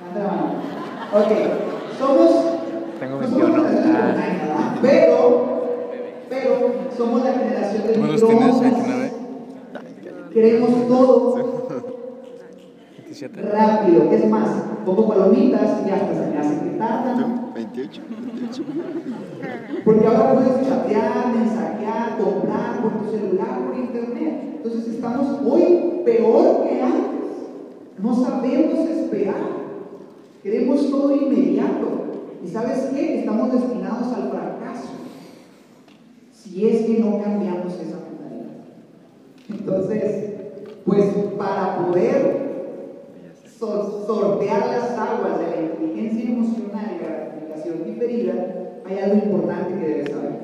[0.00, 0.54] Levanta la mano.
[1.14, 1.30] Ok,
[1.96, 2.30] somos.
[2.98, 3.62] Tengo no somos 21.
[3.62, 3.98] la generación Ah.
[4.08, 4.68] espontánea, ¿verdad?
[4.82, 5.16] Pero,
[6.28, 6.50] pero
[6.96, 8.44] somos la generación del ¿Cuántos tienes?
[8.44, 8.82] microondas.
[8.82, 9.12] 29.
[10.34, 11.14] Queremos todo
[12.96, 13.40] 27.
[13.42, 13.98] rápido.
[14.12, 14.48] Es más,
[14.84, 17.16] pongo palomitas y hasta se me hace que tardan.
[17.18, 17.24] ¿Tú?
[17.54, 18.62] 28, 28.
[19.84, 24.57] Porque ahora puedes chatear, mensajear, comprar por tu celular, por internet.
[24.68, 27.30] Entonces estamos hoy peor que antes.
[28.02, 29.48] No sabemos esperar.
[30.42, 31.88] Queremos todo inmediato.
[32.44, 33.20] ¿Y sabes qué?
[33.20, 34.88] Estamos destinados al fracaso.
[36.34, 38.50] Si es que no cambiamos esa mentalidad.
[39.48, 40.32] Entonces,
[40.84, 41.04] pues
[41.38, 42.36] para poder
[43.58, 48.54] sor- sortear las aguas de la inteligencia emocional y la gratificación diferida,
[48.84, 50.38] hay algo importante que debes saber.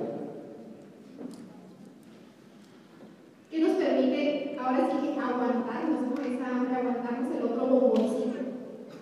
[3.50, 6.24] que nos permite ahora sí que aguantarnos, ¿no?
[6.24, 8.38] Esa hambre, aguantarnos el otro bomboncito.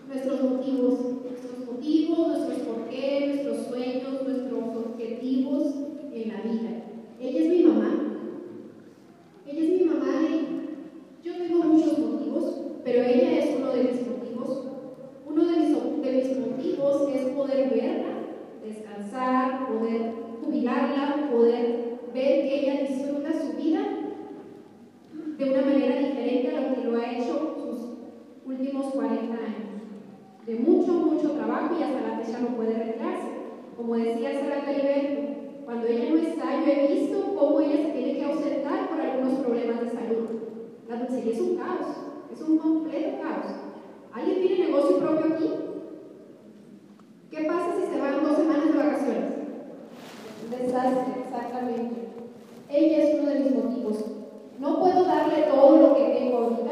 [0.08, 5.74] Nuestros motivos, nuestros motivos, nuestros porqué, nuestros sueños, nuestros objetivos
[6.12, 6.70] en la vida.
[7.20, 7.90] Ella es mi mamá.
[9.46, 14.06] Ella es mi mamá y yo tengo muchos motivos, pero ella es uno de mis
[14.06, 14.66] motivos.
[15.26, 18.12] Uno de mis, de mis motivos es poder verla,
[18.64, 20.12] descansar, poder
[20.44, 24.01] jubilarla, poder ver que ella disfruta su vida
[25.42, 27.96] de una manera diferente a lo que lo ha hecho sus
[28.46, 29.82] últimos 40 años.
[30.46, 33.28] De mucho, mucho trabajo y hasta la fecha no puede retirarse.
[33.76, 35.22] Como decía Sara Caliberto,
[35.64, 39.40] cuando ella no está, yo he visto cómo ella se tiene que ausentar por algunos
[39.40, 40.28] problemas de salud.
[40.88, 41.86] La dulcería es un caos,
[42.32, 43.46] es un completo caos.
[44.12, 45.50] ¿Alguien tiene negocio propio aquí?
[47.30, 49.32] ¿Qué pasa si se van dos semanas de vacaciones?
[50.44, 51.96] Un desastre, exactamente.
[52.68, 54.11] Ella es uno de mis motivos.
[54.62, 56.70] No puedo darle todo lo que tengo ahorita.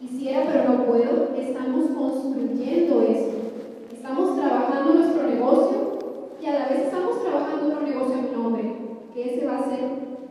[0.00, 1.34] Quisiera, pero no puedo.
[1.38, 3.36] Estamos construyendo esto.
[3.92, 5.98] Estamos trabajando nuestro negocio
[6.42, 8.74] y a la vez estamos trabajando otro negocio a mi nombre,
[9.12, 9.80] que ese va a ser,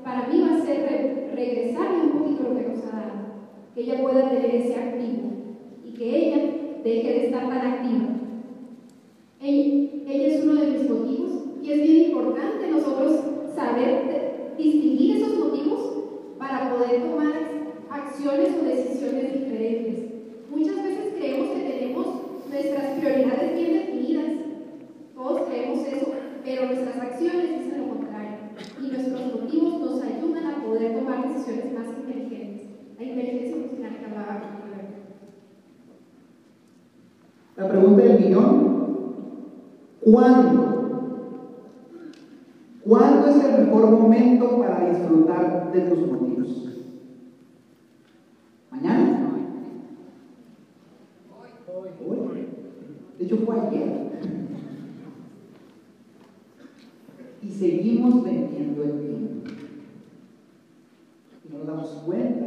[0.03, 3.11] para mí va a ser re- regresarle un poquito lo que nos ha dado.
[3.75, 5.29] Que ella pueda tener ese activo
[5.85, 8.05] y que ella deje de estar tan activa.
[9.39, 10.73] Ella, ella es uno de
[27.13, 28.37] acciones dicen lo contrario
[28.81, 32.67] y nuestros motivos nos ayudan a poder tomar decisiones más inteligentes.
[32.97, 34.41] La inteligencia emocional que hablaba
[37.55, 38.83] La pregunta del millón,
[40.01, 40.69] ¿cuándo?
[42.83, 46.83] ¿Cuándo es el mejor momento para disfrutar de tus motivos?
[48.71, 49.29] ¿Mañana?
[52.05, 52.47] Hoy.
[53.19, 54.13] De hecho fue ayer.
[57.43, 59.49] Y seguimos vendiendo el tiempo.
[61.43, 62.45] Y no nos damos cuenta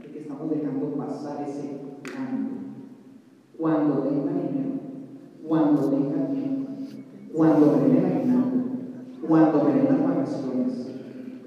[0.00, 2.52] de que estamos dejando pasar ese cambio
[3.58, 4.80] cuando tenga dinero,
[5.46, 6.70] cuando tenga tiempo,
[7.34, 8.62] cuando me la aguinaldo,
[9.28, 10.88] cuando me las vacaciones,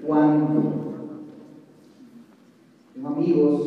[0.06, 0.62] cuando.
[2.94, 3.60] Tengo amigos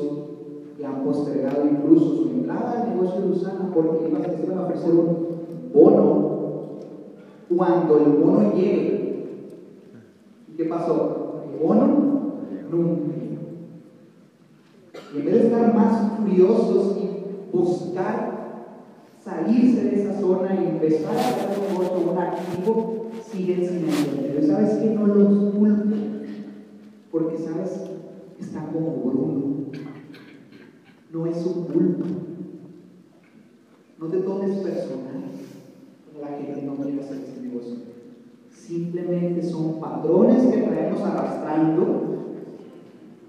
[0.77, 5.27] que han postergado incluso su entrada al negocio de Usana porque iban a ofrecer un
[5.73, 6.29] bono.
[7.55, 9.25] Cuando el bono llegue,
[10.47, 11.43] ¿y qué pasó?
[11.51, 12.09] El bono
[12.69, 13.09] nunca.
[15.13, 18.29] Y en vez de estar más furiosos y buscar
[19.23, 24.45] salirse de esa zona y empezar a hacer un un activo, siguen sin entender.
[24.45, 25.95] ¿Sabes que No los culpo,
[27.11, 27.89] porque sabes,
[28.39, 29.71] están como Bruno.
[31.11, 32.05] No es su culpa.
[33.97, 35.19] No te tomes personal
[36.19, 37.75] la gente no quiere hacer este negocio.
[38.51, 42.09] Simplemente son patrones que traemos arrastrando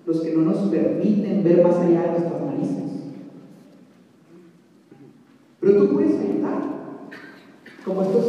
[0.07, 2.91] los que no nos permiten ver más allá de nuestras narices.
[5.61, 6.63] Pero tú puedes ayudar.
[7.85, 8.25] Como estos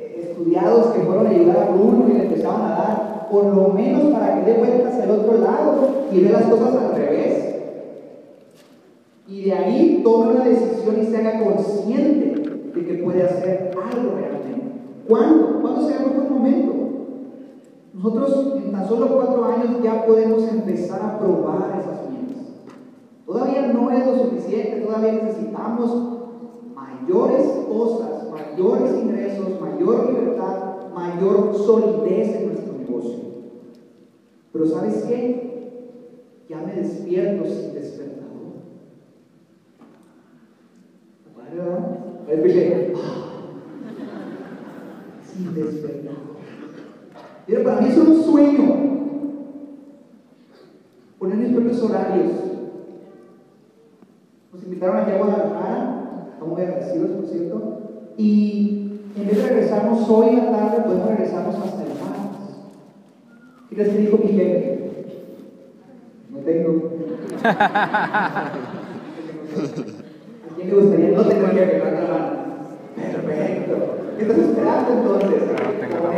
[0.00, 3.68] eh, estudiados que fueron a ayudar a Bruno y le empezaron a dar, por lo
[3.68, 7.54] menos para que dé vueltas al otro lado y vea las cosas al revés.
[9.28, 12.42] Y de ahí tome una decisión y se haga consciente
[12.74, 14.72] de que puede hacer algo realmente.
[15.08, 15.60] ¿Cuándo?
[15.60, 16.74] ¿Cuándo será el momento?
[17.94, 22.36] Nosotros en tan solo cuatro años ya podemos empezar a probar esas mientes.
[23.26, 26.18] Todavía no es lo suficiente, todavía necesitamos
[26.74, 33.18] mayores cosas, mayores ingresos, mayor libertad, mayor solidez en nuestro negocio.
[34.52, 36.44] Pero ¿sabes qué?
[36.48, 38.28] Ya me despierto sin despertador.
[41.36, 41.98] ¿Verdad?
[47.46, 48.76] Pero para mí es un sueño
[51.18, 52.32] poner mis propios horarios.
[54.52, 55.98] Nos invitaron aquí a Guadalajara
[56.38, 57.80] estamos muy agradecidos, por cierto.
[58.16, 62.56] Y en vez de regresarnos hoy a la tarde, podemos regresarnos hasta el martes.
[63.68, 64.90] ¿Qué les dijo mi jefe?
[66.30, 66.92] No tengo.
[67.44, 68.52] ¿A
[70.56, 71.10] quién le gustaría?
[71.10, 72.37] No tengo jefe, no la mano.
[74.18, 75.42] ¿Qué estás esperando entonces?
[75.42, 76.08] No tengo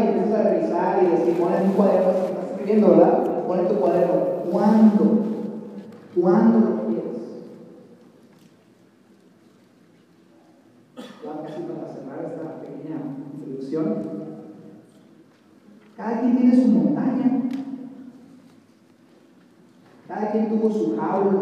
[0.00, 3.46] y empiezas a revisar y decir, pones un cuaderno, estás escribiendo, ¿verdad?
[3.46, 4.14] Pones tu cuaderno.
[4.50, 5.24] ¿Cuándo?
[6.20, 7.04] ¿Cuándo lo quieres?
[10.96, 12.96] Ya casi para cerrar esta pequeña
[13.34, 14.24] introducción.
[15.96, 17.42] Cada quien tiene su montaña.
[20.08, 21.40] Cada quien tuvo su jaula.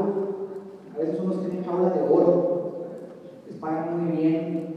[0.94, 2.86] A veces unos tienen jaula de oro.
[3.46, 4.72] Les pagan muy bien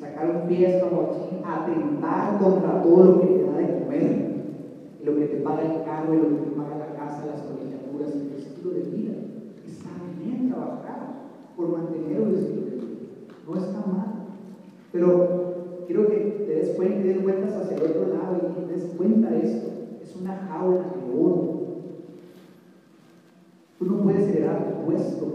[0.00, 4.30] sacar un pie mochín, atentar contra todo lo que te da de comer,
[5.00, 7.42] y lo que te paga el carro, y lo que te paga la casa, las
[7.42, 9.12] colegiaturas, el estilo de vida.
[9.66, 11.00] Está bien trabajar
[11.54, 12.84] por mantener un estilo de vida.
[13.46, 14.10] No está mal.
[14.92, 18.72] Pero quiero que te des cuenta y des vueltas hacia el otro lado y te
[18.72, 19.70] des cuenta de esto.
[20.02, 21.60] Es una jaula de oro.
[23.78, 25.26] Tú no puedes heredar tu puesto.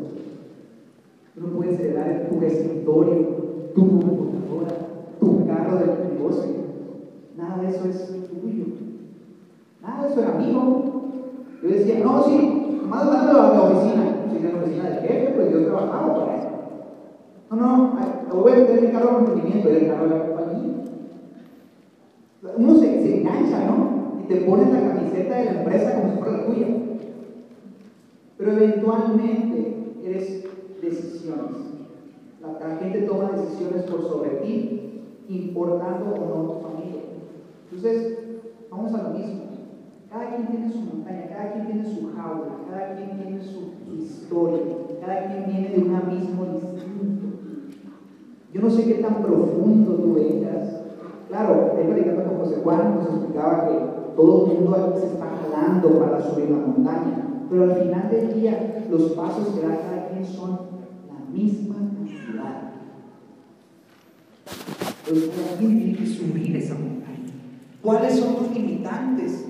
[1.34, 3.28] Tú no puedes heredar tu escritorio,
[3.74, 4.76] tu computadora,
[5.20, 6.52] tu carro de negocio.
[7.38, 8.66] Nada de eso es tuyo.
[9.82, 10.84] Nada de eso era mío.
[11.62, 14.04] Yo decía, no, sí, nomás dándolo a mi oficina.
[14.30, 16.45] Si en la oficina del jefe, pues yo trabajaba para eso.
[17.56, 20.74] No, no, no voy a carro de el de la compañía.
[22.58, 24.20] Uno se, se engancha, ¿no?
[24.22, 26.68] Y te pones la camiseta de la empresa como si fuera la tuya.
[28.38, 30.44] Pero eventualmente eres
[30.82, 31.56] decisiones.
[32.42, 37.02] La, gente toma decisiones por sobre ti, importando o no tu familia.
[37.72, 38.20] Entonces,
[38.70, 39.44] vamos a lo mismo.
[40.10, 44.62] Cada quien tiene su montaña, cada quien tiene su jaula, cada quien tiene su, historia,
[45.00, 47.25] cada quien viene de un abismo distinto.
[48.56, 50.70] Yo no sé qué tan profundo tú vengas.
[51.28, 56.00] Claro, ahí platicando con José Juan nos explicaba que todo el mundo se está jalando
[56.00, 60.26] para subir la montaña, pero al final del día los pasos que da cada quien
[60.26, 60.52] son
[61.06, 62.72] la misma cantidad.
[65.06, 67.34] Entonces cada tiene que subir esa montaña.
[67.82, 69.48] ¿Cuáles son los limitantes?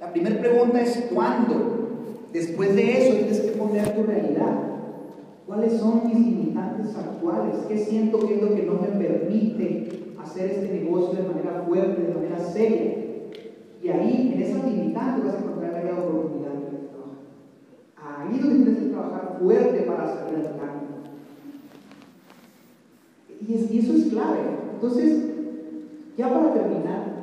[0.00, 1.90] La primera pregunta es ¿cuándo?
[2.32, 4.75] Después de eso tienes que poner tu realidad.
[5.46, 7.54] ¿Cuáles son mis limitantes actuales?
[7.68, 12.02] ¿Qué siento que es lo que no me permite hacer este negocio de manera fuerte,
[12.02, 12.94] de manera seria?
[13.80, 18.26] Y ahí, en esas limitantes, vas a encontrar la gran oportunidad de trabajar.
[18.26, 20.86] Ahí es donde tienes que trabajar fuerte para salir adelante.
[23.40, 24.40] Y, y eso es clave.
[24.74, 25.26] Entonces,
[26.16, 27.16] ya para terminar,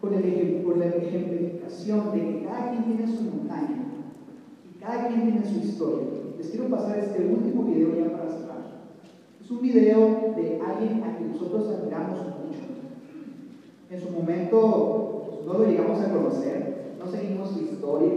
[0.00, 3.84] con, el, con la ejemplificación de que cada quien tiene su montaña
[4.70, 8.64] y cada quien tiene su historia, les quiero pasar este último video ya para cerrar.
[9.42, 12.60] Es un video de alguien a quien nosotros admiramos mucho.
[13.90, 18.12] En su momento pues, no lo llegamos a conocer, no seguimos su historia,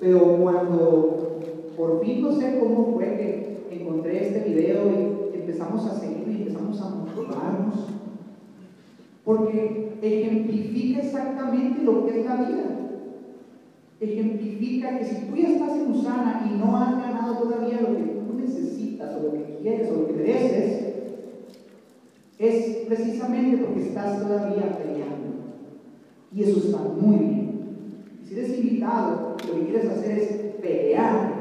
[0.00, 1.38] pero cuando
[1.76, 6.42] por fin no sé cómo fue que encontré este video y empezamos a seguir y
[6.42, 7.74] empezamos a motivarnos
[9.22, 12.75] porque ejemplifica exactamente lo que es la vida.
[13.98, 18.02] Ejemplifica que si tú ya estás en Usana y no has ganado todavía lo que
[18.02, 20.94] tú necesitas o lo que quieres o lo que mereces,
[22.38, 25.26] es precisamente porque estás todavía peleando.
[26.34, 27.66] Y eso está muy bien.
[28.24, 30.28] Si eres invitado, lo que quieres hacer es
[30.60, 31.34] pelear.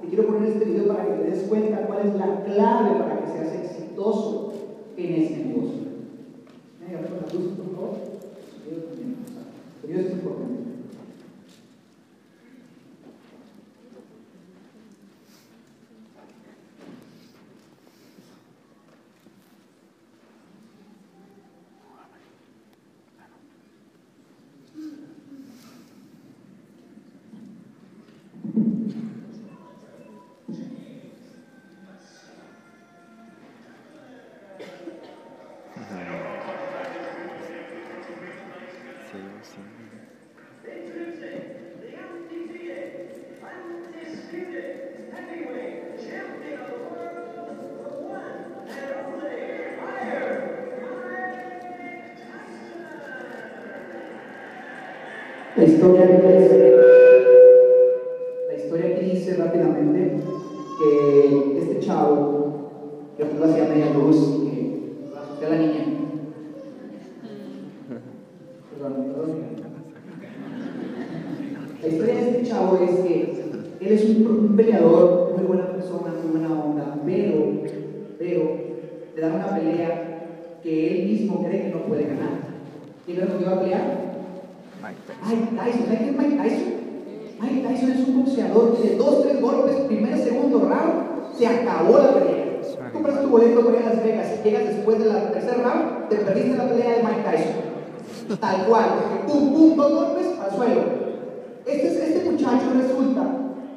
[0.00, 3.20] Te quiero poner este video para que te des cuenta cuál es la clave para
[3.20, 4.52] que seas exitoso
[4.96, 5.80] en ese negocio.
[9.90, 10.60] Dios es importante.
[55.56, 56.76] La historia que dice,
[58.48, 60.22] la historia que dice rápidamente
[60.78, 62.68] que este chavo,
[63.16, 65.84] que lo hacía media luz y que asusté a la niña.
[68.70, 69.30] Perdón, perdón.
[71.80, 73.40] La historia de este chavo es que
[73.80, 77.62] él es un, un peleador, muy buena persona, muy buena onda, pero,
[78.18, 78.42] pero,
[79.16, 82.50] le da una pelea que él mismo cree que no puede ganar.
[83.06, 84.10] ¿Quién cree que iba a pelear?
[84.82, 86.72] Mike Tyson, ¿sabes qué es Mike Tyson?
[87.40, 91.98] Mike Tyson es un boxeador que de dos, tres golpes, primer, segundo round, se acabó
[91.98, 92.60] la pelea.
[92.92, 96.16] Compras tu boleto para ir a Las Vegas y llegas después del tercer round, te
[96.16, 98.38] perdiste la pelea de Mike Tyson.
[98.40, 98.84] Tal cual,
[99.26, 100.80] pum, pum, dos golpes al suelo.
[101.66, 103.26] Este, este muchacho resulta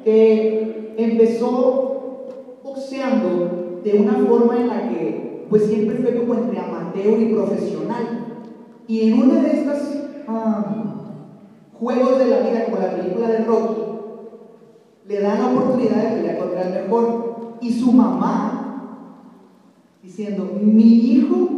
[0.04, 2.28] que empezó
[2.62, 8.24] boxeando de una forma en la que pues siempre fue como entre amateur y profesional.
[8.86, 9.96] Y en una de estas
[10.26, 10.84] ah,
[11.84, 13.82] juegos de la vida, como la película de Rocky,
[15.06, 17.34] le dan la oportunidad de pelear contra el mejor.
[17.60, 19.20] Y su mamá
[20.02, 21.48] diciendo, mi hijo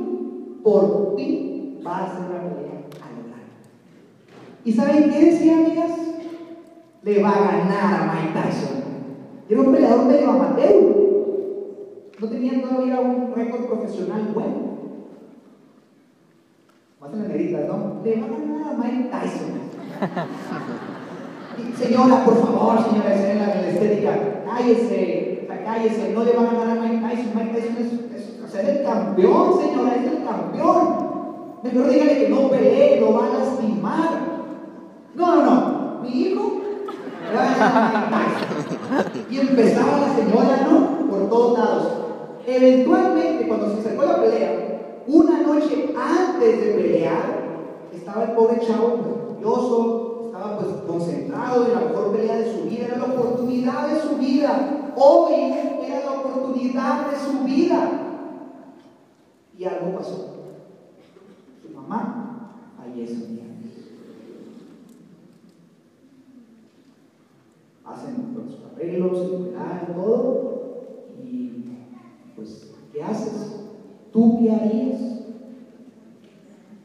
[0.62, 3.44] por fin va a hacer una pelea a lograr.
[4.64, 5.92] ¿Y saben qué decía, amigas?
[7.02, 8.82] Le va a ganar a Mike Tyson.
[9.48, 10.96] Era un peleador medio amateur.
[12.18, 14.76] No tenía todavía un récord profesional bueno.
[16.98, 18.00] Más en las negritas, ¿no?
[18.02, 19.52] Le va a ganar a Mike Tyson.
[21.78, 26.78] Señora, por favor, señora, esa en la estética, cállese, cállese, no le van a ganar
[26.78, 27.32] a Mike Tyson.
[27.34, 31.06] Mike Tyson es, es, es el campeón, señora, es el campeón.
[31.62, 34.10] Mejor dígale que no pelee, lo va a lastimar.
[35.14, 36.62] No, no, no, mi hijo
[37.24, 39.26] le va a ganar a Mike Tyson.
[39.30, 41.08] Y empezaba la señora, ¿no?
[41.10, 42.05] Por todos lados.
[42.46, 47.46] Eventualmente, cuando se acercó la pelea, una noche antes de pelear,
[47.92, 49.16] estaba el pobre chavo
[50.26, 54.16] estaba pues concentrado en la mejor pelea de su vida, era la oportunidad de su
[54.16, 54.92] vida.
[54.96, 55.34] Hoy
[55.86, 57.90] era la oportunidad de su vida.
[59.56, 60.34] Y algo pasó.
[61.62, 63.44] Su mamá fallece un día.
[67.84, 70.55] Hacen los arreglos, y todo.
[72.96, 73.56] ¿Qué haces?
[74.10, 75.00] ¿Tú qué harías?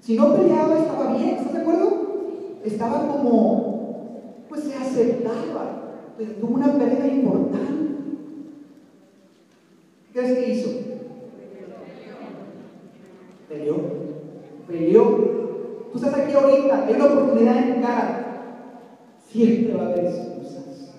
[0.01, 2.01] Si no peleaba estaba bien, ¿estás de acuerdo?
[2.65, 7.95] estaba como, pues se aceptaba, pero tuvo una pérdida importante.
[10.13, 10.69] ¿Qué crees que hizo?
[13.47, 13.77] Peleó.
[14.67, 15.31] Peleó.
[15.91, 18.67] Tú estás aquí ahorita, hay una oportunidad en cara.
[19.27, 20.91] Siempre va a haber excusas.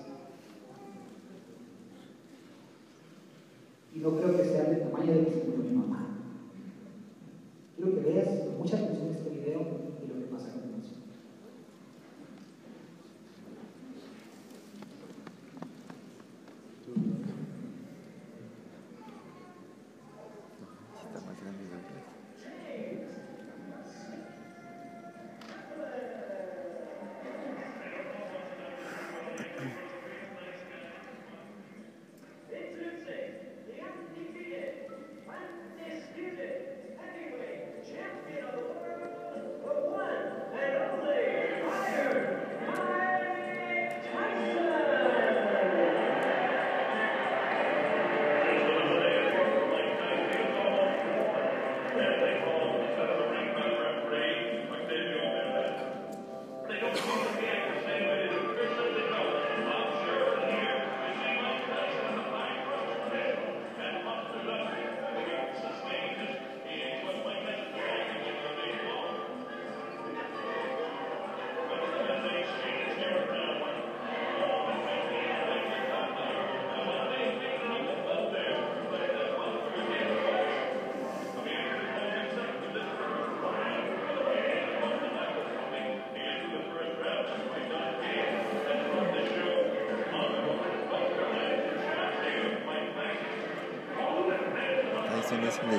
[3.92, 6.03] Y no creo que sea del tamaño de que mi mamá.
[7.77, 9.61] Quiero que veas con mucha atención este video
[10.03, 10.72] y lo que pasa a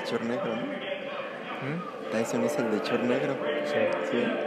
[0.04, 0.66] de chor negro, ¿no?
[0.66, 2.10] ¿Mm?
[2.10, 3.36] Tyson es el de chor negro.
[3.64, 3.78] Sí.
[4.10, 4.43] Sí.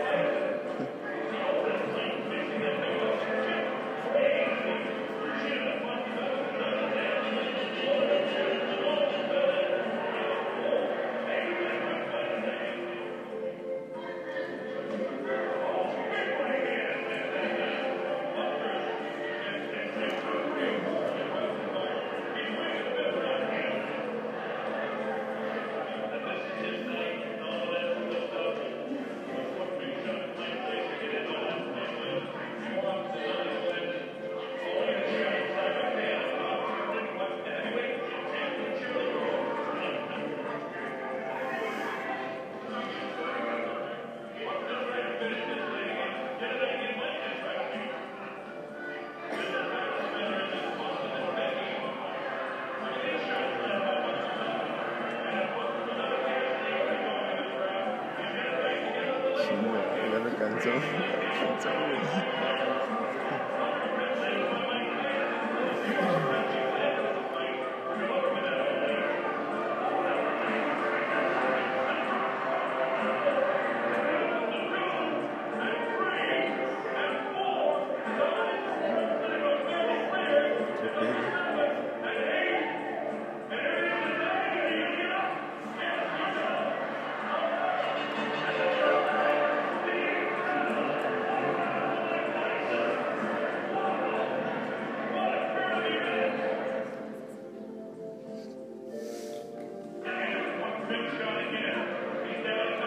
[101.16, 101.80] shot again.
[102.28, 102.87] He's down to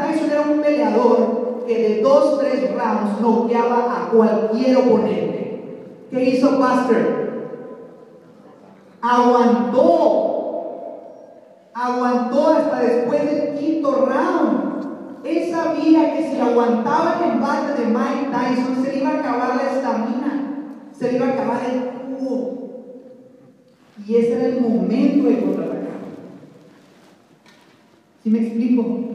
[0.00, 5.40] Tyson era un peleador que de dos, tres rounds noqueaba a cualquier oponente.
[6.10, 7.30] ¿Qué hizo Buster?
[9.00, 10.26] Aguantó.
[11.72, 15.24] Aguantó hasta después del quinto round.
[15.24, 19.56] Él sabía que si aguantaba el embate de Mike Tyson se le iba a acabar
[19.56, 22.58] la estamina, se le iba a acabar el jugo.
[24.06, 26.00] Y ese era el momento de contraatacar.
[28.22, 29.09] ¿Sí me explico?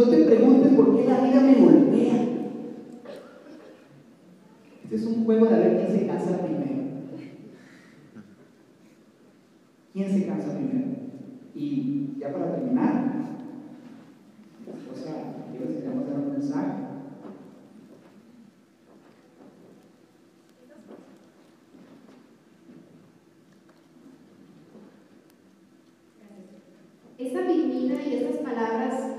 [0.00, 2.14] No te preguntes por qué la vida me golpea.
[4.82, 6.84] Este es un juego de ver quién se cansa primero.
[9.92, 10.88] ¿Quién se cansa primero?
[11.54, 13.12] Y ya para terminar,
[14.90, 16.72] o sea, quiero que vamos a dar un mensaje.
[27.18, 29.10] Esta divina y estas palabras,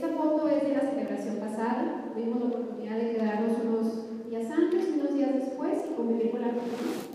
[0.00, 2.04] esta foto es de la celebración pasada.
[2.14, 6.40] Tuvimos la oportunidad de quedarnos unos días antes y unos días después y convivir con
[6.42, 7.10] la familia.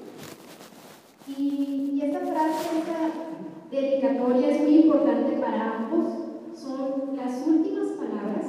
[1.28, 3.12] Y, y esta frase, esta
[3.72, 6.06] dedicatoria es muy importante para ambos.
[6.54, 8.46] Son las últimas palabras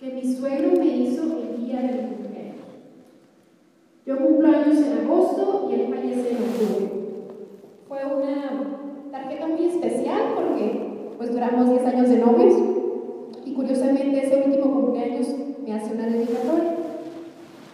[0.00, 2.66] que mi suegro me hizo el día de mi cumpleaños.
[4.06, 6.90] Yo cumplo años en agosto y él fallece en octubre.
[7.86, 12.54] Fue una tarjeta muy especial porque pues duramos 10 años de novios
[13.46, 15.28] y curiosamente ese último cumpleaños
[15.64, 16.74] me hace una dedicatoria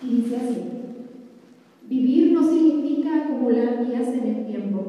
[0.02, 0.58] y dice así,
[1.88, 4.80] vivir no significa acumular días en el tiempo,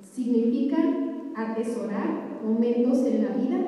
[0.00, 0.78] significa
[1.36, 3.58] atesorar momentos en la vida,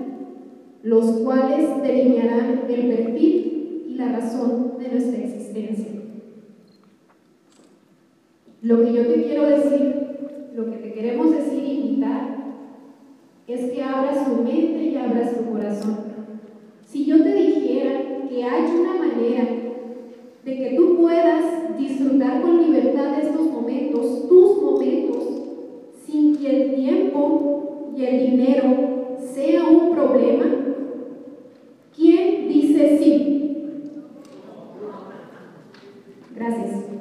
[0.92, 5.86] los cuales delinearán el perfil y la razón de nuestra existencia.
[8.60, 9.94] Lo que yo te quiero decir,
[10.54, 12.36] lo que te queremos decir e invitar,
[13.46, 15.96] es que abras tu mente y abras tu corazón.
[16.84, 19.48] Si yo te dijera que hay una manera
[20.44, 25.24] de que tú puedas disfrutar con libertad estos momentos, tus momentos,
[26.06, 28.72] sin que el tiempo y el dinero
[36.34, 36.91] Gracias.